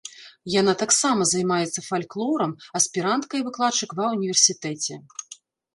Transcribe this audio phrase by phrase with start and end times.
[0.61, 2.51] Яна таксама займаецца фальклорам,
[2.81, 4.93] аспірантка і выкладчык ва ўніверсітэце.